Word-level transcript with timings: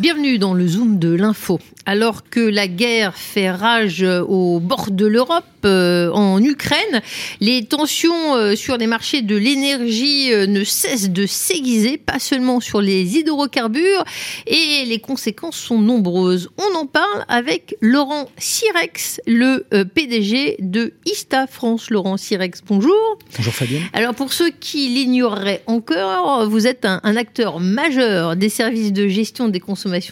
Bienvenue 0.00 0.38
dans 0.38 0.54
le 0.54 0.66
Zoom 0.66 0.98
de 0.98 1.14
l'info. 1.14 1.60
Alors 1.86 2.28
que 2.28 2.40
la 2.40 2.66
guerre 2.66 3.16
fait 3.16 3.48
rage 3.48 4.02
au 4.02 4.58
bord 4.58 4.90
de 4.90 5.06
l'Europe, 5.06 5.44
euh, 5.64 6.10
en 6.12 6.42
Ukraine, 6.42 7.00
les 7.40 7.64
tensions 7.64 8.34
euh, 8.34 8.54
sur 8.54 8.76
les 8.76 8.86
marchés 8.86 9.22
de 9.22 9.36
l'énergie 9.36 10.32
euh, 10.32 10.46
ne 10.46 10.62
cessent 10.62 11.10
de 11.10 11.26
s'aiguiser, 11.26 11.96
pas 11.96 12.18
seulement 12.18 12.60
sur 12.60 12.80
les 12.80 13.16
hydrocarbures, 13.16 14.04
et 14.46 14.84
les 14.86 14.98
conséquences 14.98 15.56
sont 15.56 15.78
nombreuses. 15.78 16.50
On 16.58 16.76
en 16.76 16.86
parle 16.86 17.24
avec 17.28 17.76
Laurent 17.80 18.28
Sirex, 18.36 19.20
le 19.26 19.64
PDG 19.94 20.56
de 20.58 20.92
Ista 21.06 21.46
France. 21.46 21.90
Laurent 21.90 22.16
Sirex, 22.16 22.60
bonjour. 22.66 23.18
Bonjour 23.36 23.54
Fabienne. 23.54 23.82
Alors 23.92 24.14
pour 24.14 24.32
ceux 24.32 24.50
qui 24.50 24.88
l'ignoreraient 24.88 25.62
encore, 25.66 26.48
vous 26.48 26.66
êtes 26.66 26.84
un, 26.84 27.00
un 27.02 27.16
acteur 27.16 27.60
majeur 27.60 28.36
des 28.36 28.48
services 28.48 28.92
de 28.92 29.08
gestion 29.08 29.48
des 29.48 29.60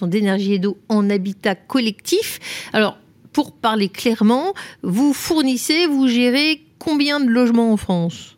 d'énergie 0.07 0.55
et 0.55 0.59
d'eau 0.59 0.79
en 0.89 1.09
habitat 1.11 1.55
collectif. 1.55 2.39
Alors, 2.73 2.99
pour 3.33 3.53
parler 3.53 3.89
clairement, 3.89 4.55
vous 4.83 5.13
fournissez, 5.13 5.87
vous 5.87 6.09
gérez 6.09 6.63
combien 6.79 7.21
de 7.21 7.29
logements 7.29 7.73
en 7.73 7.77
France? 7.77 8.37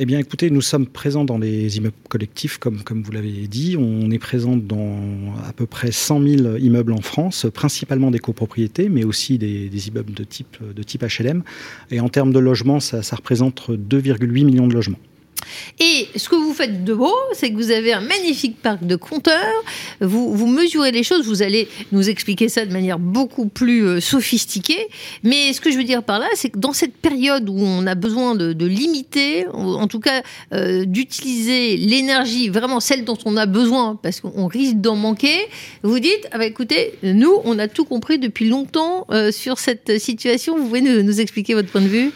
Eh 0.00 0.06
bien, 0.06 0.20
écoutez, 0.20 0.48
nous 0.50 0.60
sommes 0.60 0.86
présents 0.86 1.24
dans 1.24 1.38
les 1.38 1.76
immeubles 1.76 1.96
collectifs, 2.08 2.58
comme, 2.58 2.80
vous 2.88 3.10
l'avez 3.10 3.48
dit. 3.48 3.76
On 3.76 4.12
est 4.12 4.20
présent 4.20 4.56
dans 4.56 5.34
à 5.44 5.52
peu 5.52 5.66
près 5.66 5.90
100 5.90 6.22
000 6.22 6.56
immeubles 6.58 6.92
en 6.92 7.00
France, 7.00 7.46
principalement 7.52 8.12
des 8.12 8.20
copropriétés, 8.20 8.88
mais 8.88 9.02
aussi 9.02 9.38
des, 9.38 9.88
immeubles 9.88 10.12
de 10.12 10.22
type, 10.22 10.56
HLM. 11.02 11.42
Et 11.90 11.98
en 11.98 12.08
termes 12.08 12.32
de 12.32 12.38
logements, 12.38 12.78
ça 12.78 13.16
représente 13.16 13.70
2,8 13.70 14.44
millions 14.44 14.68
de 14.68 14.74
logements. 14.74 15.00
Et 15.80 16.08
ce 16.16 16.28
que 16.28 16.36
vous 16.36 16.52
faites 16.52 16.84
de 16.84 16.94
beau, 16.94 17.14
c'est 17.32 17.50
que 17.50 17.56
vous 17.56 17.70
avez 17.70 17.92
un 17.92 18.00
magnifique 18.00 18.60
parc 18.60 18.84
de 18.84 18.96
compteurs, 18.96 19.62
vous, 20.00 20.46
mesurez 20.46 20.92
les 20.92 21.02
choses, 21.02 21.26
vous 21.26 21.42
allez 21.42 21.68
nous 21.92 22.08
expliquer 22.08 22.48
ça 22.48 22.64
de 22.64 22.72
manière 22.72 22.98
beaucoup 22.98 23.46
plus 23.46 23.84
euh, 23.84 24.00
sophistiquée. 24.00 24.86
Mais 25.22 25.52
ce 25.52 25.60
que 25.60 25.70
je 25.70 25.76
veux 25.76 25.84
dire 25.84 26.02
par 26.02 26.18
là, 26.18 26.26
c'est 26.34 26.50
que 26.50 26.58
dans 26.58 26.72
cette 26.72 26.94
période 26.94 27.48
où 27.48 27.58
on 27.58 27.86
a 27.86 27.94
besoin 27.94 28.34
de, 28.34 28.66
limiter, 28.68 29.46
en 29.52 29.86
tout 29.86 30.00
cas 30.00 30.22
euh, 30.52 30.84
d'utiliser 30.84 31.76
l'énergie, 31.76 32.48
vraiment 32.48 32.80
celle 32.80 33.04
dont 33.04 33.16
on 33.24 33.36
a 33.36 33.46
besoin, 33.46 33.98
parce 34.02 34.20
qu'on 34.20 34.46
risque 34.46 34.76
d'en 34.76 34.96
manquer, 34.96 35.38
vous 35.82 35.98
dites, 35.98 36.28
ah 36.32 36.38
bah 36.38 36.46
écoutez, 36.46 36.94
nous, 37.02 37.40
on 37.44 37.58
a 37.58 37.68
tout 37.68 37.84
compris 37.84 38.18
depuis 38.18 38.48
longtemps 38.48 39.06
euh, 39.10 39.32
sur 39.32 39.58
cette 39.58 39.98
situation. 39.98 40.56
Vous 40.58 40.66
pouvez 40.66 40.80
nous 40.80 41.20
expliquer 41.20 41.54
votre 41.54 41.70
point 41.70 41.80
de 41.80 41.86
vue? 41.86 42.12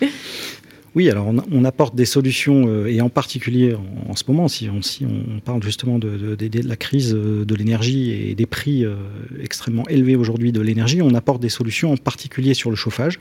Oui, 0.95 1.09
alors 1.09 1.33
on, 1.51 1.65
apporte 1.65 1.95
des 1.95 2.05
solutions, 2.05 2.65
euh, 2.67 2.87
et 2.87 3.01
en 3.01 3.09
particulier 3.09 3.75
en, 4.09 4.15
ce 4.15 4.25
moment, 4.29 4.49
si 4.49 4.69
on, 4.69 5.41
parle 5.41 5.63
justement 5.63 5.99
de, 5.99 6.35
de, 6.35 6.69
la 6.69 6.77
crise 6.77 7.15
euh, 7.15 7.47
de 7.47 7.55
l'énergie 7.55 8.11
et 8.11 8.35
des 8.35 8.45
prix 8.45 8.85
euh, 8.85 8.97
extrêmement 9.43 9.89
élevés 9.89 10.17
aujourd'hui 10.17 10.53
de 10.53 10.61
l'énergie, 10.61 11.01
on 11.01 11.15
apporte 11.15 11.41
des 11.41 11.49
solutions 11.49 11.93
en 11.93 11.97
particulier 11.97 12.53
sur 12.53 12.69
le 12.69 12.77
chauffage, 12.77 13.21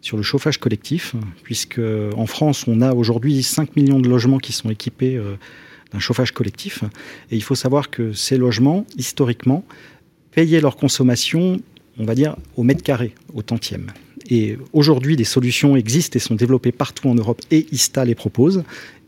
sur 0.00 0.16
le 0.16 0.22
chauffage 0.22 0.58
collectif, 0.58 1.16
puisque 1.42 1.80
en 2.16 2.26
France, 2.26 2.66
on 2.68 2.80
a 2.82 2.94
aujourd'hui 2.94 3.42
5 3.42 3.74
millions 3.74 3.98
de 3.98 4.08
logements 4.08 4.38
qui 4.38 4.52
sont 4.52 4.70
équipés 4.70 5.20
d'un 5.92 5.98
chauffage 5.98 6.30
collectif. 6.30 6.84
Et 7.32 7.36
il 7.36 7.42
faut 7.42 7.56
savoir 7.56 7.90
que 7.90 8.12
ces 8.12 8.38
logements, 8.38 8.86
historiquement, 8.96 9.64
payaient 10.30 10.60
leur 10.60 10.76
consommation, 10.76 11.60
on 11.98 12.04
va 12.04 12.14
dire, 12.14 12.36
au 12.54 12.62
mètre 12.62 12.84
carré, 12.84 13.12
au 13.34 13.42
tantième. 13.42 13.90
Et 14.28 14.58
aujourd'hui, 14.72 15.16
des 15.16 15.24
solutions 15.24 15.76
existent 15.76 16.16
et 16.16 16.20
sont 16.20 16.34
développées 16.34 16.72
partout 16.72 17.08
en 17.08 17.14
Europe 17.14 17.40
et 17.50 17.66
ISTA 17.72 18.04
les 18.04 18.14
propose. 18.14 18.62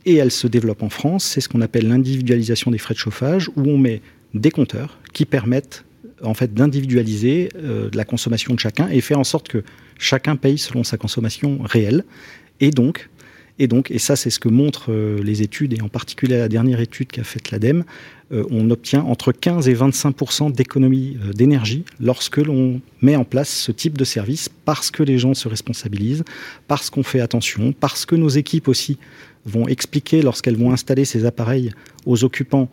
Et 0.06 0.16
elles 0.16 0.30
se 0.30 0.46
développent 0.46 0.82
en 0.82 0.88
France. 0.88 1.24
C'est 1.24 1.42
ce 1.42 1.48
qu'on 1.48 1.60
appelle 1.60 1.88
l'individualisation 1.88 2.70
des 2.70 2.78
frais 2.78 2.94
de 2.94 2.98
chauffage, 2.98 3.50
où 3.56 3.62
on 3.68 3.76
met 3.76 4.00
des 4.32 4.50
compteurs 4.50 4.98
qui 5.12 5.26
permettent 5.26 5.84
en 6.22 6.34
fait 6.34 6.54
d'individualiser 6.54 7.50
euh, 7.56 7.90
la 7.92 8.04
consommation 8.04 8.54
de 8.54 8.60
chacun 8.60 8.88
et 8.88 9.00
faire 9.00 9.18
en 9.18 9.24
sorte 9.24 9.48
que 9.48 9.62
chacun 9.98 10.36
paye 10.36 10.58
selon 10.58 10.84
sa 10.84 10.96
consommation 10.96 11.58
réelle. 11.62 12.04
Et 12.60 12.70
donc, 12.70 13.08
et 13.60 13.68
donc, 13.68 13.90
et 13.92 13.98
ça 13.98 14.16
c'est 14.16 14.30
ce 14.30 14.40
que 14.40 14.48
montrent 14.48 14.90
euh, 14.90 15.22
les 15.22 15.42
études, 15.42 15.78
et 15.78 15.82
en 15.82 15.88
particulier 15.88 16.38
la 16.38 16.48
dernière 16.48 16.80
étude 16.80 17.08
qu'a 17.08 17.22
faite 17.22 17.52
l'ADEME, 17.52 17.84
euh, 18.32 18.44
on 18.50 18.70
obtient 18.70 19.02
entre 19.02 19.30
15 19.30 19.68
et 19.68 19.74
25% 19.74 20.50
d'économie 20.52 21.16
d'énergie 21.34 21.84
lorsque 22.00 22.38
l'on 22.38 22.80
met 23.02 23.16
en 23.16 23.24
place 23.24 23.50
ce 23.50 23.70
type 23.70 23.96
de 23.96 24.04
service, 24.04 24.48
parce 24.64 24.90
que 24.90 25.02
les 25.02 25.18
gens 25.18 25.34
se 25.34 25.46
responsabilisent, 25.46 26.24
parce 26.66 26.90
qu'on 26.90 27.02
fait 27.02 27.20
attention, 27.20 27.72
parce 27.72 28.06
que 28.06 28.16
nos 28.16 28.28
équipes 28.28 28.66
aussi 28.66 28.98
vont 29.46 29.68
expliquer 29.68 30.22
lorsqu'elles 30.22 30.56
vont 30.56 30.72
installer 30.72 31.04
ces 31.04 31.24
appareils 31.24 31.70
aux 32.06 32.24
occupants 32.24 32.68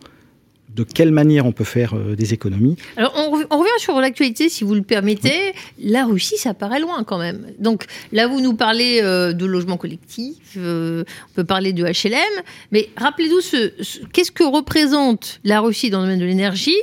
de 0.74 0.84
quelle 0.84 1.10
manière 1.10 1.46
on 1.46 1.52
peut 1.52 1.64
faire 1.64 1.94
euh, 1.94 2.14
des 2.14 2.34
économies. 2.34 2.76
Alors, 2.96 3.12
on, 3.16 3.58
revient 3.58 3.70
sur 3.78 3.98
l'actualité, 4.00 4.48
si 4.48 4.64
vous 4.64 4.74
le 4.74 4.82
permettez. 4.82 5.54
La 5.82 6.04
Russie, 6.04 6.36
ça 6.36 6.54
paraît 6.54 6.80
loin 6.80 7.04
quand 7.04 7.18
même. 7.18 7.46
Donc, 7.58 7.86
là, 8.12 8.26
vous 8.26 8.40
nous 8.40 8.54
parlez 8.54 9.00
euh, 9.02 9.32
de 9.32 9.46
logement 9.46 9.76
collectif, 9.76 10.36
euh, 10.56 11.04
on 11.30 11.34
peut 11.34 11.44
parler 11.44 11.72
de 11.72 11.84
HLM, 11.84 12.42
mais 12.72 12.90
rappelez-nous 12.96 13.40
ce, 13.40 13.72
qu'est-ce 14.12 14.30
que 14.30 14.44
représente 14.44 15.40
la 15.44 15.60
Russie 15.60 15.90
dans 15.90 16.00
le 16.00 16.04
domaine 16.04 16.20
de 16.20 16.26
l'énergie 16.26 16.76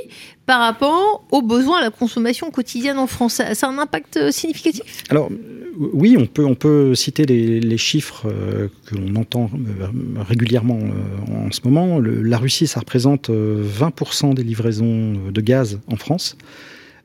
par 0.46 0.59
rapport 0.59 1.25
aux 1.31 1.41
besoins 1.41 1.79
à 1.79 1.81
la 1.81 1.90
consommation 1.90 2.52
quotidienne 2.52 2.97
en 2.97 3.07
France? 3.07 3.41
Ça, 3.53 3.67
a 3.67 3.69
un 3.69 3.78
impact 3.78 4.31
significatif? 4.31 5.03
Alors, 5.09 5.29
oui, 5.77 6.15
on 6.17 6.25
peut, 6.25 6.45
on 6.45 6.55
peut 6.55 6.95
citer 6.95 7.25
les, 7.25 7.77
chiffres 7.77 8.25
euh, 8.25 8.67
que 8.85 8.95
l'on 8.95 9.15
entend 9.15 9.49
euh, 9.53 9.87
régulièrement 10.21 10.79
euh, 10.79 11.47
en 11.47 11.51
ce 11.51 11.61
moment. 11.63 11.99
la 11.99 12.37
Russie, 12.37 12.67
ça 12.67 12.79
représente 12.79 13.29
20% 13.29 14.33
des 14.33 14.43
livraisons 14.43 15.13
de 15.31 15.41
gaz 15.41 15.79
en 15.87 15.95
France. 15.95 16.37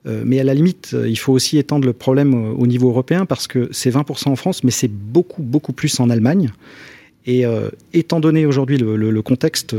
mais 0.06 0.40
à 0.40 0.44
la 0.44 0.54
limite, 0.54 0.96
il 1.06 1.18
faut 1.18 1.32
aussi 1.32 1.58
étendre 1.58 1.86
le 1.86 1.92
problème 1.92 2.34
au 2.34 2.66
niveau 2.66 2.88
européen 2.88 3.26
parce 3.26 3.46
que 3.46 3.68
c'est 3.72 3.90
20% 3.90 4.28
en 4.28 4.36
France, 4.36 4.64
mais 4.64 4.70
c'est 4.70 4.90
beaucoup, 4.90 5.42
beaucoup 5.42 5.72
plus 5.72 6.00
en 6.00 6.08
Allemagne. 6.10 6.50
Et 7.26 7.44
étant 7.92 8.18
donné 8.18 8.46
aujourd'hui 8.46 8.78
le, 8.78 9.22
contexte, 9.22 9.74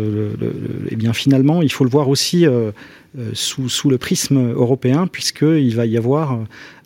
eh 0.89 0.95
bien 0.95 1.11
finalement, 1.11 1.61
il 1.61 1.71
faut 1.71 1.83
le 1.83 1.89
voir 1.89 2.07
aussi 2.07 2.45
euh, 2.45 3.10
sous, 3.33 3.67
sous, 3.67 3.89
le 3.89 3.97
prisme 3.97 4.51
européen, 4.53 5.07
puisqu'il 5.07 5.75
va 5.75 5.85
y 5.85 5.97
avoir 5.97 6.39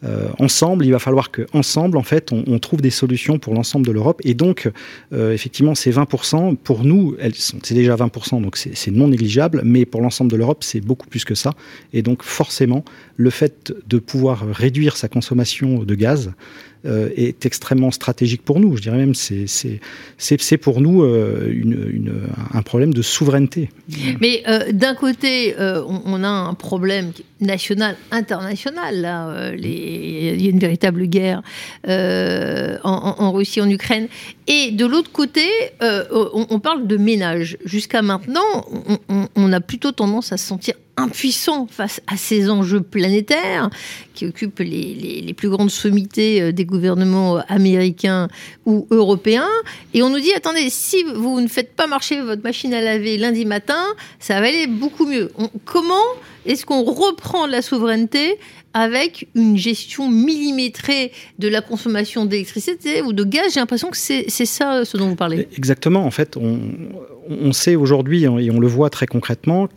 euh, 0.05 0.27
ensemble, 0.39 0.85
il 0.85 0.91
va 0.91 0.99
falloir 0.99 1.31
qu'ensemble, 1.31 1.97
en 1.97 2.03
fait, 2.03 2.31
on, 2.31 2.59
trouve 2.59 2.81
des 2.81 2.89
solutions 2.89 3.39
pour 3.39 3.53
l'ensemble 3.53 3.85
de 3.87 3.91
l'Europe. 3.91 4.21
Et 4.23 4.33
donc, 4.33 4.69
euh, 5.13 5.33
effectivement, 5.33 5.73
ces 5.73 5.91
20%, 5.91 6.55
pour 6.57 6.83
nous, 6.83 7.15
c'est 7.63 7.73
déjà 7.73 7.95
20%, 7.95 8.41
donc 8.41 8.57
c'est 8.57 8.91
non 8.91 9.07
négligeable, 9.07 9.61
mais 9.63 9.85
pour 9.85 10.01
l'ensemble 10.01 10.31
de 10.31 10.37
l'Europe, 10.37 10.63
c'est 10.63 10.81
beaucoup 10.81 11.07
plus 11.07 11.25
que 11.25 11.35
ça. 11.35 11.53
Et 11.93 12.01
donc, 12.01 12.23
forcément, 12.23 12.83
le 13.17 13.29
fait 13.29 13.73
de 13.87 13.97
pouvoir 13.97 14.45
réduire 14.47 14.97
sa 14.97 15.07
consommation 15.07 15.83
de 15.83 15.95
gaz, 15.95 16.31
euh, 16.85 17.09
est 17.15 17.47
extrêmement 17.47 17.89
stratégique 17.89 18.43
pour 18.43 18.59
nous. 18.59 18.77
Je 18.77 18.81
dirais 18.83 18.97
même 18.97 19.15
c'est 19.15 20.57
pour 20.57 20.81
nous 20.81 21.01
euh, 21.01 21.51
une, 21.51 22.27
un 22.53 22.61
problème 22.61 22.93
de 22.93 23.01
souveraineté. 23.01 23.71
Mais 24.21 24.43
euh, 24.47 24.71
d'un 24.71 24.93
côté, 24.93 25.55
on, 25.57 26.14
a 26.23 26.27
un 26.27 26.53
problème 26.53 27.11
national, 27.39 27.95
international. 28.11 29.01
Là, 29.01 29.51
les, 29.51 30.33
il 30.35 30.41
y 30.41 30.47
a 30.47 30.49
une 30.49 30.59
véritable 30.59 31.05
guerre 31.05 31.41
en, 31.87 33.15
en, 33.17 33.31
Russie, 33.31 33.61
en 33.61 33.69
Ukraine. 33.69 34.07
Et 34.47 34.71
de 34.71 34.85
l'autre 34.85 35.11
côté, 35.11 35.47
on, 35.81 36.47
on, 36.49 36.59
parle 36.59 36.87
de 36.87 36.97
ménage. 36.97 37.57
Jusqu'à 37.65 38.01
maintenant, 38.01 38.65
on, 39.09 39.27
on 39.35 39.53
a 39.53 39.61
plutôt 39.61 39.91
tendance 39.91 40.31
à 40.31 40.37
se 40.37 40.45
sentir 40.45 40.75
impuissant 40.97 41.67
face 41.69 42.01
à 42.07 42.17
ces 42.17 42.49
enjeux 42.49 42.81
planétaires 42.81 43.69
qui 44.13 44.25
occupent 44.25 44.59
les, 44.59 45.21
les, 45.21 45.33
plus 45.33 45.49
grandes 45.49 45.71
sommités 45.71 46.41
euh, 46.41 46.51
des 46.53 46.65
gouvernements 46.65 47.37
américains 47.49 48.29
ou 48.65 48.87
européens. 48.91 49.49
Et 49.93 50.01
on 50.03 50.09
nous 50.09 50.19
dit, 50.19 50.33
attendez, 50.33 50.69
si 50.69 51.03
vous 51.03 51.41
ne 51.41 51.47
faites 51.47 51.75
pas 51.75 51.87
marcher 51.87 52.21
votre 52.21 52.43
machine 52.43 52.73
à 52.73 52.81
laver 52.81 53.17
lundi 53.17 53.45
matin, 53.45 53.83
ça 54.19 54.39
va 54.39 54.47
aller 54.47 54.67
beaucoup 54.67 55.05
mieux. 55.05 55.31
comment 55.65 55.95
est-ce 56.45 56.65
qu'on 56.65 56.83
reprend 56.83 57.47
la 57.47 57.61
souveraineté 57.61 58.37
avec 58.73 59.27
une 59.35 59.57
gestion 59.57 60.09
millimétrée 60.09 61.11
de 61.39 61.47
la 61.47 61.61
consommation 61.61 62.25
d'électricité 62.25 63.01
ou 63.01 63.13
de 63.13 63.23
gaz? 63.23 63.53
J'ai 63.53 63.59
l'impression 63.59 63.89
que 63.89 63.97
c'est 63.97 64.29
ça 64.29 64.85
ce 64.85 64.95
dont 64.97 65.09
vous 65.09 65.15
parlez. 65.15 65.47
Exactement. 65.57 66.05
En 66.05 66.11
fait, 66.11 66.37
on, 66.37 66.59
on 67.29 67.51
sait 67.51 67.75
aujourd'hui, 67.75 68.23
et 68.23 68.27
on 68.27 68.59
le 68.59 68.67
voit 68.67 68.89
très 68.89 69.07
concrètement, 69.07 69.67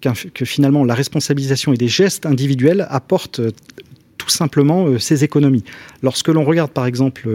que 0.00 0.44
finalement 0.44 0.84
la 0.84 0.94
responsabilisation 0.94 1.72
et 1.72 1.76
des 1.76 1.88
gestes 1.88 2.26
individuels 2.26 2.86
apportent 2.90 3.40
euh, 3.40 3.52
tout 4.16 4.28
simplement 4.28 4.86
euh, 4.86 4.98
ces 4.98 5.24
économies. 5.24 5.64
Lorsque 6.02 6.28
l'on 6.28 6.44
regarde 6.44 6.70
par 6.70 6.86
exemple 6.86 7.28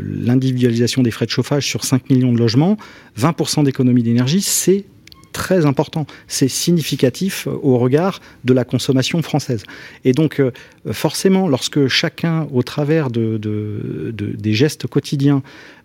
l'individualisation 0.00 1.02
des 1.02 1.10
frais 1.10 1.26
de 1.26 1.30
chauffage 1.30 1.66
sur 1.66 1.84
5 1.84 2.10
millions 2.10 2.32
de 2.32 2.38
logements, 2.38 2.76
20% 3.18 3.64
d'économie 3.64 4.02
d'énergie, 4.02 4.40
c'est 4.40 4.84
très 5.32 5.66
important. 5.66 6.06
C'est 6.28 6.48
significatif 6.48 7.46
au 7.46 7.78
regard 7.78 8.20
de 8.44 8.52
la 8.52 8.64
consommation 8.64 9.22
française. 9.22 9.64
Et 10.04 10.12
donc, 10.12 10.42
forcément, 10.92 11.48
lorsque 11.48 11.88
chacun, 11.88 12.46
au 12.52 12.62
travers 12.62 13.10
de, 13.10 13.38
des 14.12 14.54
gestes 14.54 14.86
quotidiens, 14.86 15.42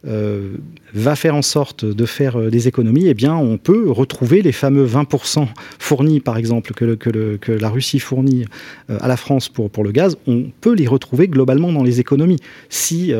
euh, 0.07 0.57
va 0.93 1.15
faire 1.15 1.35
en 1.35 1.41
sorte 1.41 1.83
de 1.83 2.05
faire 2.05 2.39
euh, 2.39 2.49
des 2.51 2.67
économies, 2.67 3.07
eh 3.07 3.15
bien, 3.15 3.35
on 3.35 3.57
peut 3.57 3.89
retrouver 3.89 4.43
les 4.43 4.51
fameux 4.51 4.85
20% 4.85 5.47
fournis, 5.79 6.19
par 6.19 6.37
exemple, 6.37 6.73
que, 6.73 7.51
la 7.51 7.69
Russie 7.69 7.99
fournit 7.99 8.45
euh, 8.89 8.97
à 9.01 9.07
la 9.07 9.17
France 9.17 9.49
pour, 9.49 9.71
pour 9.71 9.83
le 9.83 9.91
gaz, 9.91 10.15
on 10.27 10.51
peut 10.61 10.73
les 10.73 10.85
retrouver 10.85 11.27
globalement 11.27 11.73
dans 11.73 11.83
les 11.83 11.99
économies. 11.99 12.37
Si, 12.69 13.13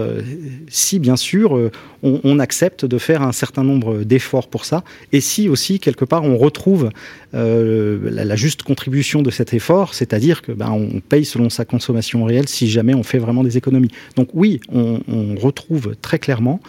si 0.68 1.00
bien 1.00 1.16
sûr, 1.16 1.72
on, 2.04 2.40
accepte 2.40 2.86
de 2.86 2.98
faire 2.98 3.22
un 3.24 3.32
certain 3.32 3.64
nombre 3.64 4.04
d'efforts 4.04 4.48
pour 4.48 4.66
ça, 4.66 4.84
et 5.12 5.22
si 5.22 5.50
aussi, 5.50 5.80
quelque 5.80 6.06
part, 6.06 6.15
on 6.24 6.38
retrouve 6.38 6.90
la, 7.34 8.36
juste 8.36 8.64
contribution 8.64 9.22
de 9.22 9.30
cet 9.30 9.54
effort, 9.54 9.94
c'est-à-dire 9.94 10.42
que 10.42 10.52
ben, 10.52 10.72
on 10.72 11.02
paye 11.02 11.26
selon 11.26 11.50
sa 11.50 11.66
consommation 11.66 12.24
réelle 12.24 12.48
si 12.48 12.70
jamais 12.70 12.94
on 12.94 13.04
fait 13.04 13.18
vraiment 13.18 13.44
des 13.44 13.58
économies. 13.58 13.92
Donc 14.16 14.30
oui, 14.34 14.60
on, 14.72 15.00
retrouve 15.36 15.96
très 16.02 16.20
clairement 16.20 16.60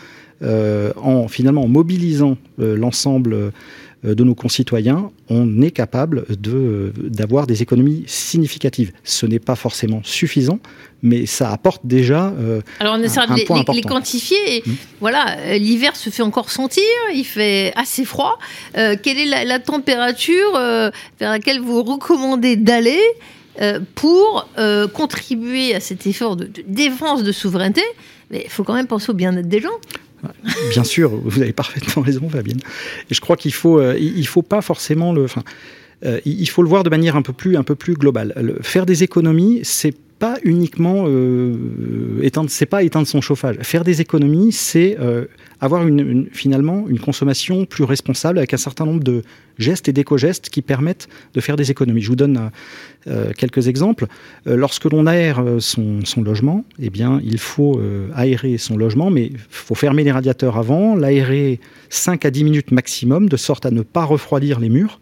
euh, 0.43 0.93
en 0.97 1.29
finalement 1.29 1.63
en 1.63 1.69
mobilisant 1.69 2.37
euh, 2.61 2.77
l'ensemble 2.77 3.33
euh, 3.33 3.51
de 4.05 4.25
nos 4.25 4.35
concitoyens, 4.35 5.11
on 5.29 5.63
est 5.63 5.71
capable 5.71 6.25
d'avoir 6.39 7.47
des 7.47 7.63
économies 7.63 8.05
significatives. 8.07 8.93
Ce 9.05 9.27
n'est 9.27 9.39
pas 9.39 9.57
forcément 9.57 10.01
suffisant, 10.05 10.59
mais 11.03 11.27
ça 11.27 11.51
apporte 11.51 11.85
déjà. 11.85 12.33
Alors 12.79 12.97
on 12.99 13.03
essaie 13.03 13.21
de 13.27 13.35
les, 13.35 13.75
les, 13.75 13.83
quantifier. 13.83 14.57
Et 14.57 14.63
mmh. 14.65 14.73
Voilà, 15.01 15.57
l'hiver 15.59 15.97
se 15.97 16.11
fait 16.11 16.23
encore 16.23 16.51
sentir, 16.51 16.85
il 17.15 17.25
fait 17.25 17.73
assez 17.75 18.05
froid. 18.05 18.39
quelle 18.75 19.19
est 19.19 19.45
la, 19.45 19.59
température 19.59 20.53
vers 20.53 21.31
laquelle 21.31 21.61
vous 21.61 21.83
recommandez 21.83 22.57
d'aller 22.57 23.01
pour 23.95 24.49
contribuer 24.93 25.75
à 25.75 25.81
cet 25.81 26.07
effort 26.07 26.37
de 26.37 26.51
défense 26.67 27.23
de 27.23 27.33
souveraineté? 27.33 27.83
Mais 28.31 28.43
il 28.45 28.51
faut 28.51 28.65
quand 28.65 28.75
même 28.75 28.89
penser 28.89 29.11
au 29.11 29.15
bien-être 29.15 29.49
des 29.49 29.61
gens. 29.61 29.79
Bien 30.71 30.85
sûr, 30.85 31.11
vous 31.11 31.43
avez 31.43 31.53
parfaitement 31.53 32.03
raison, 32.03 32.29
Fabienne. 32.29 32.61
Et 33.11 33.15
je 33.15 33.21
crois 33.21 33.37
qu'il 33.37 33.53
faut, 33.53 33.79
euh, 33.79 33.97
il 33.99 34.27
faut 34.27 34.43
pas 34.43 34.63
forcément 34.63 35.13
le, 35.13 35.27
euh, 36.05 36.21
il 36.25 36.49
faut 36.49 36.63
le 36.63 36.69
voir 36.69 36.83
de 36.85 36.91
manière 36.91 37.17
un 37.17 37.23
peu 37.23 37.33
plus, 37.33 37.57
un 37.57 37.63
peu 37.63 37.75
plus 37.75 37.95
globale. 37.95 38.59
faire 38.63 38.87
des 38.87 39.03
économies, 39.03 39.61
c'est 39.63 39.95
pas 40.19 40.39
uniquement 40.45 41.05
euh, 41.07 42.23
éteindre, 42.23 42.49
c'est 42.51 42.67
pas 42.67 42.83
éteindre 42.83 43.07
son 43.07 43.21
chauffage. 43.21 43.57
Faire 43.61 43.85
des 43.85 44.01
économies, 44.01 44.51
c'est 44.51 44.97
euh, 44.99 45.27
avoir 45.61 45.87
une, 45.87 46.29
finalement 46.33 46.87
une 46.89 46.99
consommation 46.99 47.67
plus 47.67 47.85
responsable 47.85 48.39
avec 48.39 48.55
un 48.55 48.57
certain 48.57 48.87
nombre 48.87 49.05
de 49.05 49.23
gestes 49.59 49.89
et 49.89 49.93
d'éco-gestes 49.93 50.49
qui 50.49 50.63
permettent 50.63 51.09
de 51.35 51.41
faire 51.41 51.57
des 51.57 51.71
économies. 51.71 52.01
Je 52.01 52.09
vous 52.09 52.17
donne 52.17 52.51
euh, 53.07 53.33
quelques 53.37 53.69
exemples. 53.69 54.07
lorsque 54.47 54.85
l'on 54.85 55.07
aère 55.07 55.43
son, 55.59 56.03
logement, 56.23 56.65
eh 56.79 56.91
bien, 56.91 57.21
il 57.23 57.39
faut 57.39 57.81
aérer 58.15 58.59
son 58.59 58.77
logement, 58.77 59.11
mais 59.11 59.27
il 59.27 59.39
faut 59.51 59.75
fermer 59.75 60.03
les 60.05 60.13
radiateurs 60.13 60.57
avant, 60.57 60.97
l'aérer 60.97 61.61
5 61.91 62.25
à 62.25 62.31
10 62.31 62.45
minutes 62.45 62.71
maximum, 62.71 63.29
de 63.29 63.37
sorte 63.37 63.67
à 63.67 63.71
ne 63.71 63.83
pas 63.83 64.05
refroidir 64.05 64.61
les 64.61 64.69
murs. 64.69 65.01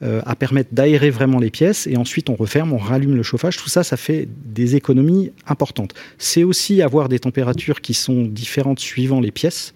Euh, 0.00 0.20
à 0.26 0.36
permettre 0.36 0.72
d'aérer 0.72 1.10
vraiment 1.10 1.40
les 1.40 1.50
pièces 1.50 1.88
et 1.88 1.96
ensuite 1.96 2.30
on 2.30 2.36
referme, 2.36 2.72
on 2.72 2.78
rallume 2.78 3.16
le 3.16 3.24
chauffage. 3.24 3.56
Tout 3.56 3.68
ça, 3.68 3.82
ça 3.82 3.96
fait 3.96 4.28
des 4.44 4.76
économies 4.76 5.32
importantes. 5.44 5.92
C'est 6.18 6.44
aussi 6.44 6.82
avoir 6.82 7.08
des 7.08 7.18
températures 7.18 7.80
qui 7.80 7.94
sont 7.94 8.22
différentes 8.22 8.78
suivant 8.78 9.20
les 9.20 9.32
pièces. 9.32 9.74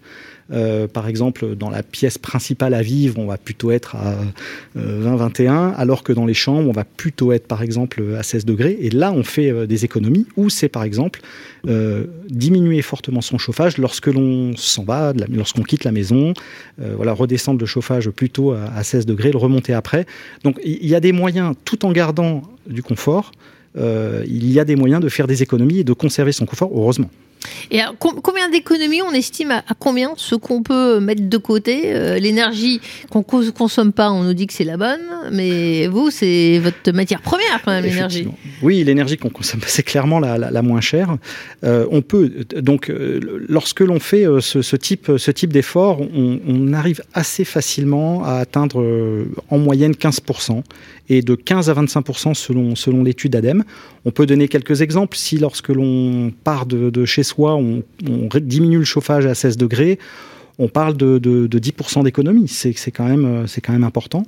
Euh, 0.51 0.87
par 0.87 1.07
exemple, 1.07 1.55
dans 1.55 1.69
la 1.69 1.83
pièce 1.83 2.17
principale 2.17 2.73
à 2.73 2.81
vivre, 2.81 3.17
on 3.19 3.25
va 3.25 3.37
plutôt 3.37 3.71
être 3.71 3.95
à 3.95 4.15
20-21, 4.77 5.49
euh, 5.49 5.71
alors 5.75 6.03
que 6.03 6.13
dans 6.13 6.25
les 6.25 6.33
chambres, 6.33 6.69
on 6.69 6.73
va 6.73 6.83
plutôt 6.83 7.31
être 7.31 7.47
par 7.47 7.61
exemple 7.61 8.03
à 8.17 8.23
16 8.23 8.45
degrés. 8.45 8.77
Et 8.81 8.89
là, 8.89 9.11
on 9.11 9.23
fait 9.23 9.51
euh, 9.51 9.65
des 9.65 9.85
économies, 9.85 10.27
ou 10.35 10.49
c'est 10.49 10.69
par 10.69 10.83
exemple 10.83 11.21
diminuer 12.29 12.81
fortement 12.81 13.21
son 13.21 13.37
chauffage 13.37 13.77
lorsque 13.77 14.07
l'on 14.07 14.53
s'en 14.57 14.83
va, 14.83 15.13
lorsqu'on 15.29 15.63
quitte 15.63 15.85
la 15.85 15.93
maison, 15.93 16.33
voilà, 16.77 17.13
redescendre 17.13 17.57
le 17.57 17.65
chauffage 17.65 18.09
plutôt 18.09 18.51
à, 18.51 18.65
à 18.75 18.83
16 18.83 19.05
degrés, 19.05 19.31
le 19.31 19.37
remonter 19.37 19.71
après. 19.71 20.05
Donc 20.43 20.59
il 20.65 20.85
y 20.85 20.93
a 20.93 20.99
des 20.99 21.13
moyens, 21.13 21.55
tout 21.63 21.85
en 21.85 21.93
gardant 21.93 22.41
du 22.67 22.83
confort, 22.83 23.31
il 23.77 24.51
y 24.51 24.59
a 24.59 24.65
des 24.65 24.75
moyens 24.75 25.01
de 25.01 25.07
faire 25.07 25.25
des 25.25 25.41
économies 25.41 25.79
et 25.79 25.83
de 25.85 25.93
conserver 25.93 26.33
son 26.33 26.45
confort, 26.45 26.69
heureusement. 26.75 27.09
Et 27.71 27.79
combien 27.99 28.49
d'économies 28.49 29.01
on 29.01 29.11
estime 29.11 29.51
à, 29.51 29.63
combien 29.77 30.13
ce 30.17 30.35
qu'on 30.35 30.63
peut 30.63 30.99
mettre 30.99 31.27
de 31.27 31.37
côté 31.37 31.93
euh, 31.93 32.19
L'énergie 32.19 32.81
qu'on 33.09 33.23
consomme 33.23 33.93
pas, 33.93 34.11
on 34.11 34.23
nous 34.23 34.33
dit 34.33 34.47
que 34.47 34.53
c'est 34.53 34.63
la 34.63 34.77
bonne, 34.77 35.01
mais 35.31 35.87
vous, 35.87 36.11
c'est 36.11 36.59
votre 36.59 36.91
matière 36.91 37.21
première 37.21 37.61
quand 37.63 37.71
même, 37.71 37.83
l'énergie. 37.83 38.27
Oui, 38.61 38.83
l'énergie 38.83 39.17
qu'on 39.17 39.29
consomme, 39.29 39.61
c'est 39.67 39.83
clairement 39.83 40.19
la, 40.19 40.61
moins 40.61 40.81
chère. 40.81 41.17
Euh, 41.63 41.85
on 41.91 42.01
peut 42.01 42.31
donc, 42.55 42.89
euh, 42.89 43.19
lorsque 43.49 43.81
l'on 43.81 43.99
fait 43.99 44.25
ce, 44.39 44.75
type, 44.75 45.11
ce 45.17 45.31
type 45.31 45.51
d'effort, 45.51 46.01
on, 46.01 46.73
arrive 46.73 47.03
assez 47.13 47.45
facilement 47.45 48.23
à 48.23 48.35
atteindre 48.35 48.83
en 49.49 49.57
moyenne 49.59 49.91
15% 49.91 50.63
et 51.09 51.21
de 51.21 51.35
15 51.35 51.69
à 51.69 51.73
25 51.73 52.05
selon, 52.33 52.75
selon 52.75 53.03
l'étude 53.03 53.35
ADEME. 53.35 53.63
On 54.05 54.11
peut 54.11 54.25
donner 54.25 54.47
quelques 54.47 54.81
exemples. 54.81 55.17
Si 55.17 55.37
lorsque 55.37 55.69
l'on 55.69 56.31
part 56.43 56.65
de, 56.65 57.05
chez 57.05 57.23
soi, 57.23 57.32
on, 57.39 57.83
diminue 58.41 58.79
le 58.79 58.85
chauffage 58.85 59.25
à 59.25 59.35
16 59.35 59.57
degrés, 59.57 59.99
on 60.59 60.67
parle 60.67 60.95
de, 60.95 61.17
de, 61.17 61.47
10% 61.47 62.03
d'économie. 62.03 62.47
C'est 62.47 62.91
quand, 62.91 63.07
même, 63.07 63.45
quand 63.63 63.73
même 63.73 63.83
important. 63.83 64.23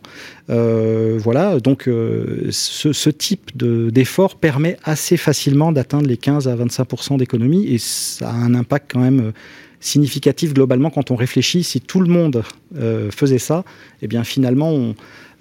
Euh, 0.50 1.20
voilà, 1.22 1.60
donc 1.60 1.88
euh, 1.88 2.48
ce, 2.50 3.10
type 3.10 3.56
d'effort 3.56 4.36
permet 4.36 4.78
assez 4.84 5.18
facilement 5.18 5.72
d'atteindre 5.72 6.08
les 6.08 6.18
15 6.18 6.48
à 6.48 6.56
25% 6.56 7.18
d'économie 7.18 7.68
et 7.68 7.78
ça 7.78 8.30
a 8.30 8.34
un 8.34 8.56
impact 8.56 8.92
quand 8.92 9.02
même 9.02 9.34
significatif 9.80 10.54
globalement 10.54 10.90
quand 10.90 11.12
on 11.12 11.16
réfléchit. 11.16 11.64
Si 11.64 11.80
tout 11.80 12.02
le 12.02 12.10
monde 12.10 12.44
euh, 12.76 13.12
faisait 13.12 13.38
ça, 13.38 13.64
eh 14.02 14.08
bien 14.08 14.24
finalement 14.24 14.72
on 14.72 14.90
euh, 14.90 15.35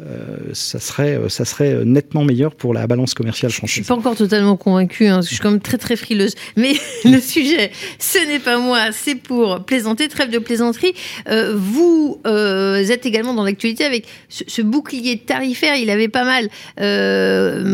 ça, 0.52 0.80
serait, 0.80 1.16
euh, 1.16 1.28
ça 1.28 1.44
serait 1.44 1.84
nettement 1.84 2.24
meilleur 2.24 2.54
pour 2.54 2.74
la 2.74 2.86
balance 2.86 3.14
commerciale 3.14 3.52
française. 3.52 3.74
Je 3.74 3.80
ne 3.80 3.84
suis 3.84 3.88
pas 3.88 3.98
encore 3.98 4.16
totalement 4.16 4.56
convaincue, 4.56 5.06
hein, 5.06 5.20
je 5.22 5.28
suis 5.28 5.38
quand 5.38 5.50
même 5.50 5.60
très 5.60 5.78
très 5.78 5.96
frileuse. 5.96 6.34
Mais 6.56 6.72
le 7.04 7.20
sujet, 7.20 7.70
ce 7.98 8.18
n'est 8.26 8.40
pas 8.40 8.58
moi, 8.58 8.92
c'est 8.92 9.14
pour 9.14 9.60
plaisanter, 9.64 10.08
trêve 10.08 10.30
de 10.30 10.38
plaisanterie. 10.38 10.94
Euh, 11.28 11.54
vous 11.56 12.20
êtes 12.24 13.06
également 13.06 13.34
dans 13.34 13.44
l'actualité 13.44 13.84
avec 13.84 14.06
ce, 14.28 14.62
bouclier 14.62 15.18
tarifaire, 15.18 15.76
il 15.76 15.90
avait 15.90 16.08
pas 16.08 16.24
mal 16.24 16.48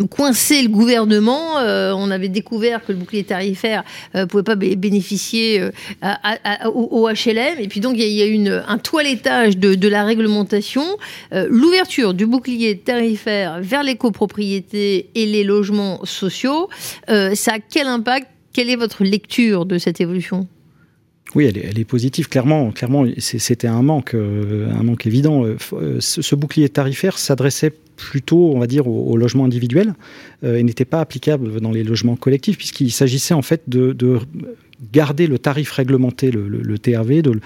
coincé 0.08 0.62
le 0.62 0.68
gouvernement. 0.68 1.54
on 1.56 2.10
avait 2.10 2.28
découvert 2.28 2.84
que 2.84 2.92
le 2.92 2.98
bouclier 2.98 3.24
tarifaire 3.24 3.84
ne 4.14 4.24
pouvait 4.24 4.42
pas 4.42 4.56
bénéficier 4.56 5.70
au, 6.64 7.08
HLM. 7.08 7.58
Et 7.58 7.68
puis 7.68 7.80
donc 7.80 7.96
il 7.96 8.04
y 8.04 8.22
a, 8.22 8.26
eu 8.26 8.48
un 8.48 8.78
toilettage 8.78 9.56
de, 9.56 9.74
de 9.74 9.88
la 9.88 10.04
réglementation. 10.04 10.84
L'ouverture 11.32 12.09
du 12.12 12.26
bouclier 12.26 12.78
tarifaire 12.78 13.60
vers 13.60 13.82
les 13.82 13.96
copropriétés 13.96 15.10
et 15.14 15.26
les 15.26 15.44
logements 15.44 16.04
sociaux, 16.04 16.68
euh, 17.08 17.34
ça 17.34 17.54
a 17.54 17.58
quel 17.58 17.86
impact? 17.86 18.28
Quelle 18.52 18.68
est 18.68 18.76
votre 18.76 19.04
lecture 19.04 19.64
de 19.64 19.78
cette 19.78 20.00
évolution? 20.00 20.48
Oui, 21.34 21.46
elle 21.46 21.78
est, 21.78 21.84
positive. 21.84 22.28
Clairement, 22.28 22.70
clairement, 22.72 23.04
c'était 23.18 23.68
un 23.68 23.82
manque, 23.82 24.14
euh, 24.14 24.70
un 24.72 24.82
manque 24.82 25.06
évident. 25.06 25.44
Euh, 25.44 26.00
ce, 26.00 26.34
bouclier 26.34 26.68
tarifaire 26.68 27.18
s'adressait 27.18 27.72
plutôt, 27.96 28.52
on 28.54 28.58
va 28.58 28.66
dire, 28.66 28.86
au, 28.86 29.16
logement 29.16 29.44
individuel 29.44 29.94
et 30.42 30.62
n'était 30.62 30.86
pas 30.86 31.00
applicable 31.00 31.60
dans 31.60 31.70
les 31.70 31.84
logements 31.84 32.16
collectifs, 32.16 32.56
puisqu'il 32.56 32.90
s'agissait 32.90 33.34
en 33.34 33.42
fait 33.42 33.62
de, 33.68 33.94
garder 34.92 35.26
le 35.26 35.38
tarif 35.38 35.70
réglementé, 35.72 36.30
le, 36.30 36.78
TRV, 36.78 37.22
de, 37.22 37.40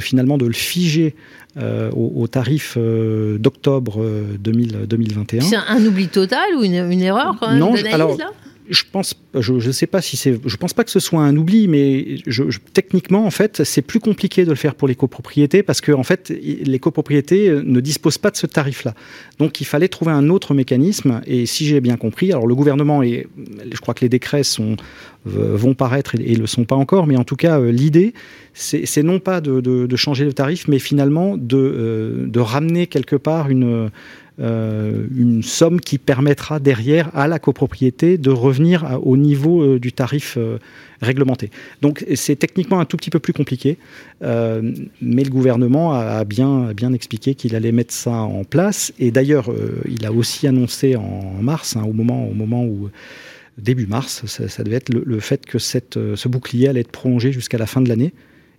finalement 0.00 0.38
de 0.38 0.46
le 0.46 0.52
figer 0.52 1.14
euh, 1.56 1.90
au, 1.92 2.26
tarif 2.26 2.74
euh, 2.76 3.38
d'octobre 3.38 4.04
2021. 4.38 5.38
Euh, 5.38 5.46
C'est 5.48 5.56
un, 5.56 5.86
oubli 5.86 6.08
total 6.08 6.54
ou 6.58 6.64
une, 6.64 6.74
erreur 6.74 7.36
quand 7.38 7.48
même 7.48 7.58
Non, 7.58 7.74
alors, 7.92 8.18
je 8.70 8.82
pense, 8.90 9.14
je 9.34 9.70
sais 9.70 9.86
pas 9.86 10.00
si 10.00 10.16
c'est, 10.16 10.40
je 10.44 10.56
pense 10.56 10.72
pas 10.72 10.84
que 10.84 10.90
ce 10.90 11.00
soit 11.00 11.22
un 11.22 11.36
oubli, 11.36 11.68
mais 11.68 12.16
techniquement 12.72 13.26
en 13.26 13.30
fait, 13.30 13.62
c'est 13.64 13.82
plus 13.82 14.00
compliqué 14.00 14.44
de 14.44 14.50
le 14.50 14.56
faire 14.56 14.74
pour 14.74 14.88
les 14.88 14.94
copropriétés 14.94 15.62
parce 15.62 15.80
que 15.80 15.92
en 15.92 16.02
fait, 16.02 16.30
les 16.30 16.78
copropriétés 16.78 17.50
ne 17.50 17.80
disposent 17.80 18.18
pas 18.18 18.30
de 18.30 18.36
ce 18.36 18.46
tarif-là. 18.46 18.94
Donc, 19.38 19.60
il 19.60 19.64
fallait 19.64 19.88
trouver 19.88 20.12
un 20.12 20.30
autre 20.30 20.54
mécanisme. 20.54 21.20
Et 21.26 21.46
si 21.46 21.66
j'ai 21.66 21.80
bien 21.80 21.96
compris, 21.96 22.32
alors 22.32 22.46
le 22.46 22.54
gouvernement 22.54 23.02
et 23.02 23.26
je 23.70 23.80
crois 23.80 23.94
que 23.94 24.00
les 24.00 24.08
décrets 24.08 24.42
vont 25.24 25.74
paraître 25.74 26.14
et, 26.14 26.34
ne 26.34 26.40
le 26.40 26.46
sont 26.46 26.64
pas 26.64 26.76
encore, 26.76 27.06
mais 27.06 27.16
en 27.16 27.24
tout 27.24 27.36
cas, 27.36 27.60
l'idée, 27.60 28.14
c'est 28.54 29.02
non 29.02 29.18
pas 29.18 29.40
de, 29.40 29.96
changer 29.96 30.24
le 30.24 30.32
tarif, 30.32 30.68
mais 30.68 30.78
finalement 30.78 31.36
de, 31.36 32.24
de 32.26 32.40
ramener 32.40 32.86
quelque 32.86 33.16
part 33.16 33.50
une 33.50 33.90
une 34.38 35.42
somme 35.42 35.80
qui 35.80 35.98
permettra 35.98 36.58
derrière 36.58 37.10
à 37.16 37.28
la 37.28 37.38
copropriété 37.38 38.18
de 38.18 38.30
revenir 38.30 38.98
au 39.02 39.16
niveau 39.16 39.78
du 39.78 39.92
tarif 39.92 40.36
réglementé. 41.00 41.50
Donc 41.82 42.04
c'est 42.14 42.36
techniquement 42.36 42.80
un 42.80 42.84
tout 42.84 42.96
petit 42.96 43.10
peu 43.10 43.20
plus 43.20 43.32
compliqué, 43.32 43.78
mais 44.20 45.24
le 45.24 45.30
gouvernement 45.30 45.92
a 45.92 46.24
bien, 46.24 46.72
bien 46.72 46.92
expliqué 46.92 47.34
qu'il 47.34 47.54
allait 47.54 47.72
mettre 47.72 47.94
ça 47.94 48.10
en 48.10 48.44
place. 48.44 48.92
Et 48.98 49.10
d'ailleurs, 49.10 49.50
il 49.88 50.04
a 50.04 50.12
aussi 50.12 50.48
annoncé 50.48 50.96
en 50.96 51.34
mars, 51.40 51.76
hein, 51.76 51.84
au, 51.84 51.92
moment, 51.92 52.26
au 52.28 52.34
moment 52.34 52.64
où 52.64 52.90
début 53.58 53.86
mars, 53.86 54.26
ça, 54.26 54.64
devait 54.64 54.76
être 54.76 54.92
le, 54.92 55.20
fait 55.20 55.46
que 55.46 55.58
cette, 55.58 55.98
ce 56.16 56.28
bouclier 56.28 56.68
allait 56.68 56.80
être 56.80 56.90
prolongé 56.90 57.32
jusqu'à 57.32 57.58
la 57.58 57.66
fin 57.66 57.80
de 57.80 57.88
l'année. 57.88 58.12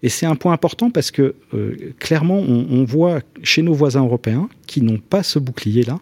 Et 0.06 0.10
c'est 0.10 0.28
un 0.28 0.36
point 0.36 0.54
important 0.54 0.92
parce 0.92 1.10
que 1.10 1.34
euh, 1.56 1.78
clairement, 1.98 2.38
on, 2.38 2.84
voit 2.84 3.22
chez 3.42 3.64
nos 3.64 3.74
voisins 3.74 4.04
européens 4.04 4.50
qui 4.68 4.84
n'ont 4.84 5.00
pas 5.00 5.24
ce 5.24 5.40
bouclier-là, 5.40 5.98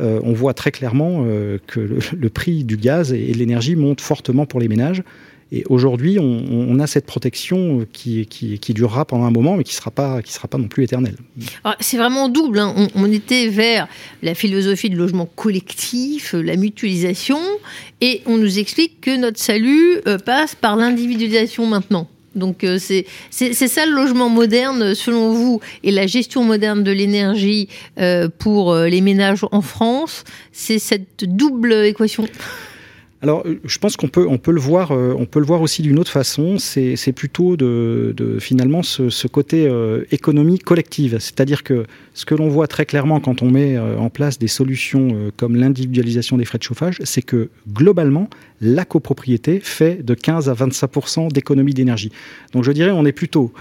euh, 0.00 0.20
on 0.22 0.34
voit 0.34 0.52
très 0.52 0.70
clairement 0.70 1.24
euh, 1.24 1.56
que 1.66 1.80
le, 1.80 2.28
prix 2.28 2.62
du 2.62 2.76
gaz 2.76 3.10
et, 3.10 3.32
de 3.32 3.38
l'énergie 3.38 3.74
monte 3.74 4.02
fortement 4.02 4.44
pour 4.44 4.60
les 4.60 4.68
ménages. 4.68 5.02
Et 5.50 5.64
aujourd'hui, 5.70 6.18
on, 6.20 6.78
a 6.78 6.86
cette 6.86 7.06
protection 7.06 7.86
qui, 7.90 8.28
durera 8.74 9.06
pendant 9.06 9.24
un 9.24 9.30
moment, 9.30 9.56
mais 9.56 9.64
qui 9.64 9.72
ne 9.72 9.76
sera, 9.76 9.90
pas, 9.90 10.20
non 10.58 10.68
plus 10.68 10.84
éternelle. 10.84 11.16
C'est 11.80 11.96
vraiment 11.96 12.28
double. 12.28 12.58
Hein. 12.58 12.88
On, 12.94 13.10
était 13.10 13.48
vers 13.48 13.88
la 14.22 14.34
philosophie 14.34 14.90
de 14.90 14.96
logement 14.96 15.24
collectif, 15.24 16.34
la 16.34 16.56
mutualisation, 16.56 17.38
et 18.02 18.20
on 18.26 18.36
nous 18.36 18.58
explique 18.58 19.00
que 19.00 19.16
notre 19.16 19.38
salut 19.38 20.02
passe 20.26 20.54
par 20.54 20.76
l'individualisation 20.76 21.64
maintenant. 21.64 22.08
Donc 22.34 22.64
euh, 22.64 22.78
c'est 22.78 23.04
ça 23.52 23.86
le 23.86 23.92
logement 23.92 24.28
moderne 24.28 24.94
selon 24.94 25.32
vous 25.32 25.60
et 25.82 25.90
la 25.90 26.06
gestion 26.06 26.44
moderne 26.44 26.84
de 26.84 26.92
l'énergie 26.92 27.68
euh, 27.98 28.28
pour 28.38 28.72
euh, 28.72 28.88
les 28.88 29.00
ménages 29.00 29.44
en 29.50 29.62
France. 29.62 30.24
C'est 30.52 30.78
cette 30.78 31.24
double 31.24 31.72
équation. 31.72 32.26
Alors, 33.20 33.42
euh, 33.46 33.60
je 33.64 33.78
pense 33.78 33.96
qu'on 33.96 34.08
peut, 34.08 34.26
on 34.28 34.38
peut, 34.38 34.52
le, 34.52 34.60
voir, 34.60 34.92
euh, 34.92 35.14
on 35.18 35.26
peut 35.26 35.40
le 35.40 35.46
voir 35.46 35.60
aussi 35.60 35.82
d'une 35.82 35.98
autre 35.98 36.10
façon. 36.10 36.58
C'est 36.58 37.12
plutôt 37.12 37.56
de, 37.56 38.14
finalement 38.40 38.82
ce, 38.82 39.26
côté 39.26 39.66
euh, 39.66 40.04
économie 40.12 40.58
collective. 40.58 41.18
C'est-à-dire 41.18 41.64
que 41.64 41.84
ce 42.14 42.24
que 42.24 42.34
l'on 42.34 42.48
voit 42.48 42.68
très 42.68 42.86
clairement 42.86 43.20
quand 43.20 43.42
on 43.42 43.50
met 43.50 43.78
en 43.78 44.10
place 44.10 44.38
des 44.38 44.48
solutions 44.48 45.30
comme 45.36 45.56
l'individualisation 45.56 46.36
des 46.36 46.44
frais 46.44 46.58
de 46.58 46.62
chauffage, 46.62 46.98
c'est 47.04 47.22
que 47.22 47.50
globalement, 47.72 48.28
la 48.60 48.84
copropriété 48.84 49.60
fait 49.60 50.04
de 50.04 50.14
15 50.14 50.48
à 50.48 50.54
25 50.54 51.32
d'économie 51.32 51.74
d'énergie. 51.74 52.12
Donc, 52.52 52.64
je 52.64 52.72
dirais, 52.72 52.90
on 52.90 53.04
est 53.04 53.12
plutôt 53.12 53.52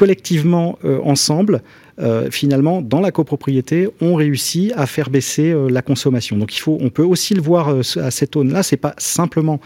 collectivement 0.00 0.78
ensemble 1.04 1.60
euh, 2.00 2.30
finalement, 2.30 2.80
dans 2.80 3.00
la 3.00 3.10
copropriété, 3.10 3.88
on 4.00 4.14
réussit 4.14 4.72
à 4.76 4.86
faire 4.86 5.10
baisser 5.10 5.50
euh, 5.50 5.68
la 5.68 5.82
consommation. 5.82 6.38
Donc, 6.38 6.52
on 6.66 6.88
peut 6.88 7.04
aussi 7.04 7.34
le 7.34 7.42
voir 7.42 7.68
euh, 7.68 7.82
à 7.96 8.10
cette 8.10 8.36
aune-là. 8.36 8.62
C'est 8.62 8.76
pas 8.76 8.94
simplement 8.98 9.60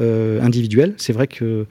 individuel. 0.00 0.94
C'est 0.96 1.12
vrai 1.12 1.26
que 1.26 1.66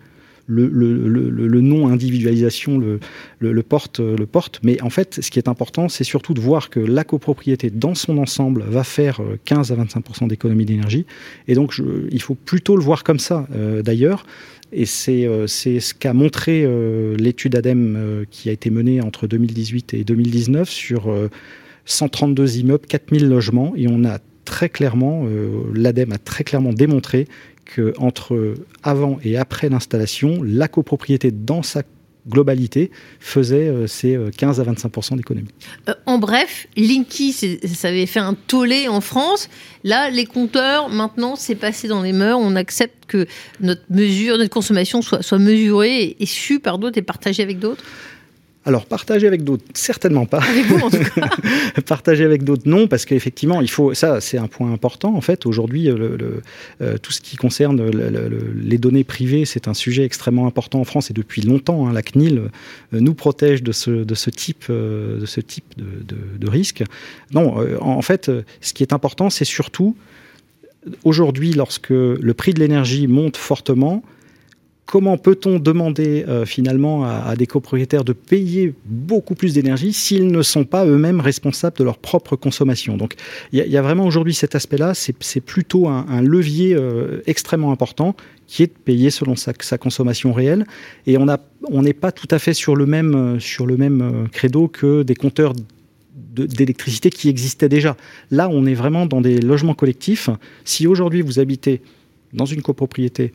le, 0.48 0.68
le, 0.68 1.62
non-individualisation 1.62 2.80
le, 2.80 3.64
porte, 3.64 4.00
le 4.00 4.26
porte. 4.26 4.60
Mais 4.64 4.82
en 4.82 4.90
fait, 4.90 5.20
ce 5.22 5.30
qui 5.30 5.40
est 5.40 5.48
important, 5.48 5.90
c'est 5.90 6.04
surtout 6.04 6.34
de 6.34 6.42
voir 6.42 6.70
que 6.70 6.80
la 6.80 7.04
copropriété, 7.04 7.70
dans 7.70 7.96
son 7.96 8.18
ensemble, 8.18 8.64
va 8.68 8.84
faire 8.84 9.22
15 9.46 9.72
à 9.72 9.76
25% 9.76 10.28
d'économie 10.28 10.66
d'énergie. 10.66 11.06
Et 11.48 11.56
donc, 11.56 11.76
il 12.12 12.22
faut 12.22 12.36
plutôt 12.36 12.78
le 12.78 12.84
voir 12.84 13.04
comme 13.04 13.20
ça, 13.20 13.48
d'ailleurs. 13.84 14.26
Et 14.74 14.86
euh, 15.08 15.48
c'est 15.48 15.80
ce 15.80 15.94
qu'a 15.94 16.14
montré 16.14 16.64
euh, 16.66 17.16
l'étude 17.18 17.56
ADEME 17.56 17.96
euh, 17.96 18.26
qui 18.30 18.50
a 18.50 18.52
été 18.52 18.70
menée 18.70 19.02
entre 19.02 19.28
2018 19.28 19.94
et 19.94 20.04
2019 20.04 20.70
sur 20.70 21.14
132 21.86 22.58
immeubles, 22.58 22.86
4000 22.88 23.28
logements. 23.28 23.74
Et 23.76 23.88
on 23.88 24.04
a 24.04 24.20
très 24.46 24.70
clairement, 24.70 25.26
l'ADEME 25.74 26.14
a 26.14 26.18
très 26.18 26.44
clairement 26.44 26.72
démontré 26.72 27.28
qu'entre 27.76 28.56
avant 28.84 29.20
et 29.24 29.38
après 29.38 29.70
l'installation, 29.70 30.42
la 30.44 30.68
copropriété 30.68 31.32
dans 31.32 31.64
sa 31.64 31.84
globalité 32.28 32.92
faisait 33.20 33.68
euh, 33.68 33.88
ces 33.88 34.18
15 34.38 34.60
euh, 34.60 34.62
à 34.62 34.66
25 34.66 35.16
d'économie. 35.16 35.50
Euh, 35.88 35.94
en 36.06 36.18
bref, 36.18 36.68
Linky, 36.76 37.34
ça 37.34 37.88
avait 37.88 38.06
fait 38.06 38.20
un 38.20 38.34
tollé 38.34 38.88
en 38.88 39.02
France. 39.02 39.50
Là, 39.84 40.10
les 40.10 40.26
compteurs, 40.26 40.90
maintenant, 40.90 41.36
c'est 41.36 41.56
passé 41.56 41.88
dans 41.88 42.02
les 42.02 42.14
mœurs. 42.14 42.40
On 42.42 42.56
accepte 42.56 43.06
que 43.08 43.26
notre 43.62 43.84
mesure, 43.90 44.38
notre 44.38 44.50
consommation 44.50 45.02
soit, 45.02 45.22
soit 45.22 45.40
mesurée 45.40 46.04
et, 46.04 46.24
et 46.24 46.26
su 46.26 46.60
par 46.60 46.78
d'autres 46.78 46.98
et 46.98 47.04
partagée 47.04 47.44
avec 47.44 47.60
d'autres 47.60 47.84
alors, 48.68 48.86
partager 48.86 49.28
avec 49.28 49.46
d'autres, 49.46 49.64
certainement 49.74 50.26
pas. 50.26 50.42
partager 51.86 52.26
avec 52.26 52.44
d'autres, 52.44 52.64
non, 52.66 52.90
parce 52.90 53.06
qu'effectivement, 53.06 53.62
il 53.62 53.70
faut. 53.70 53.94
Ça, 53.94 54.20
c'est 54.20 54.38
un 54.38 54.48
point 54.48 54.74
important. 54.74 55.16
En 55.16 55.22
fait, 55.22 55.46
aujourd'hui, 55.46 55.84
le, 55.84 56.42
euh, 56.82 56.98
tout 56.98 57.14
ce 57.14 57.22
qui 57.22 57.38
concerne 57.38 57.82
les 57.90 58.78
données 58.78 59.06
privées, 59.06 59.46
c'est 59.46 59.70
un 59.70 59.74
sujet 59.74 60.04
extrêmement 60.04 60.48
important 60.48 60.82
en 60.82 60.84
France 60.84 61.10
et 61.10 61.14
depuis 61.14 61.42
longtemps. 61.44 61.88
Hein, 61.88 61.94
la 61.94 62.02
CNIL 62.02 62.40
euh, 62.40 62.50
nous 63.00 63.14
protège 63.14 63.64
de 63.64 63.72
ce, 63.72 63.90
de 63.90 64.16
ce 64.16 64.30
type, 64.30 64.66
euh, 64.70 65.22
de, 65.22 65.26
ce 65.26 65.40
type 65.40 65.74
de, 65.78 66.18
de 66.38 66.50
risque. 66.50 66.84
Non, 67.32 67.56
en 67.80 68.02
fait, 68.02 68.30
ce 68.60 68.74
qui 68.74 68.84
est 68.84 68.92
important, 68.92 69.30
c'est 69.30 69.46
surtout 69.46 69.96
aujourd'hui, 71.06 71.54
lorsque 71.54 71.90
le 71.90 72.34
prix 72.34 72.54
de 72.54 72.60
l'énergie 72.60 73.08
monte 73.08 73.38
fortement, 73.38 74.04
comment 74.88 75.18
peut-on 75.18 75.60
demander 75.60 76.26
euh, 76.28 76.46
finalement 76.46 77.04
à, 77.04 77.36
des 77.36 77.46
copropriétaires 77.46 78.06
de 78.06 78.14
payer 78.14 78.74
beaucoup 78.86 79.36
plus 79.36 79.54
d'énergie 79.54 79.94
s'ils 79.94 80.28
ne 80.28 80.42
sont 80.42 80.64
pas 80.64 80.86
eux-mêmes 80.86 81.20
responsables 81.20 81.78
de 81.78 81.84
leur 81.84 81.98
propre 81.98 82.36
consommation? 82.36 82.98
Donc 82.98 83.14
il 83.52 83.60
y, 83.60 83.78
a 83.78 83.82
vraiment 83.82 84.06
aujourd'hui 84.06 84.34
cet 84.34 84.56
aspect-là, 84.56 84.94
c'est 84.96 85.42
plutôt 85.42 85.88
un, 85.88 86.22
levier 86.22 86.74
euh, 86.74 87.22
extrêmement 87.28 87.72
important 87.72 88.16
qui 88.48 88.64
est 88.64 88.68
de 88.68 88.80
payer 88.86 89.10
selon 89.10 89.36
sa, 89.36 89.54
consommation 89.78 90.32
réelle. 90.32 90.66
Et 91.06 91.18
on 91.18 91.82
n'est 91.82 91.94
pas 91.94 92.14
tout 92.14 92.30
à 92.32 92.40
fait 92.40 92.54
sur 92.54 92.78
le 92.78 92.86
même, 92.86 93.14
euh, 93.14 93.40
sur 93.40 93.68
le 93.68 93.76
même 93.76 94.28
credo 94.32 94.70
que 94.70 95.04
des 95.04 95.16
compteurs 95.16 95.54
d'électricité 96.16 97.10
qui 97.10 97.30
existaient 97.30 97.68
déjà. 97.68 97.98
Là, 98.32 98.48
on 98.50 98.66
est 98.66 98.74
vraiment 98.74 99.06
dans 99.06 99.22
des 99.22 99.40
logements 99.42 99.74
collectifs. 99.74 100.30
Si 100.64 100.88
aujourd'hui 100.88 101.22
vous 101.22 101.40
habitez 101.40 101.82
dans 102.34 102.46
une 102.46 102.62
copropriété, 102.62 103.34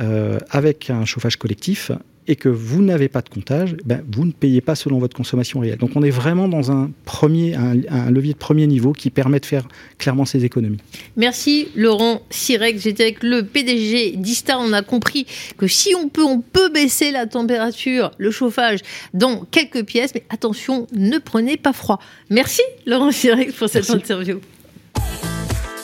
euh, 0.00 0.38
avec 0.50 0.90
un 0.90 1.04
chauffage 1.04 1.36
collectif 1.36 1.92
et 2.28 2.36
que 2.36 2.48
vous 2.48 2.82
n'avez 2.82 3.08
pas 3.08 3.20
de 3.20 3.28
comptage, 3.28 3.76
ben, 3.84 4.02
vous 4.10 4.24
ne 4.24 4.32
payez 4.32 4.60
pas 4.60 4.74
selon 4.74 4.98
votre 4.98 5.16
consommation 5.16 5.60
réelle. 5.60 5.78
Donc 5.78 5.90
on 5.96 6.02
est 6.02 6.10
vraiment 6.10 6.48
dans 6.48 6.70
un, 6.70 6.90
premier, 7.04 7.54
un, 7.54 8.10
levier 8.10 8.32
de 8.32 8.38
premier 8.38 8.66
niveau 8.66 8.92
qui 8.92 9.10
permet 9.10 9.40
de 9.40 9.46
faire 9.46 9.66
clairement 9.98 10.24
ces 10.24 10.44
économies. 10.44 10.78
Merci 11.16 11.68
Laurent 11.74 12.22
Sirek, 12.30 12.78
j'étais 12.78 13.02
avec 13.02 13.22
le 13.22 13.42
PDG 13.42 14.16
d'Ista, 14.16 14.58
on 14.58 14.72
a 14.72 14.82
compris 14.82 15.26
que 15.56 15.66
si 15.66 15.94
on 15.96 16.08
peut, 16.08 16.22
on 16.22 16.40
peut 16.40 16.70
baisser 16.70 17.10
la 17.10 17.26
température, 17.26 18.12
le 18.18 18.30
chauffage 18.30 18.80
dans 19.14 19.44
quelques 19.50 19.84
pièces, 19.84 20.12
mais 20.14 20.24
attention, 20.30 20.86
ne 20.92 21.18
prenez 21.18 21.56
pas 21.56 21.72
froid. 21.72 21.98
Merci 22.30 22.62
Laurent 22.86 23.10
Sirek 23.10 23.52
pour 23.52 23.68
cette 23.68 23.90
interview. 23.90 24.40